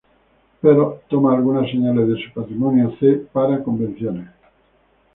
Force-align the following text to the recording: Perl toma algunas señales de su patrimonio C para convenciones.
Perl 0.61 0.97
toma 1.09 1.35
algunas 1.35 1.69
señales 1.69 2.07
de 2.07 2.15
su 2.25 2.33
patrimonio 2.33 2.91
C 2.99 3.27
para 3.31 3.61
convenciones. 3.61 4.29